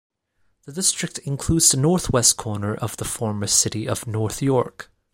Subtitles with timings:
[0.65, 4.89] The district includes the northwest corner of the former city of North York.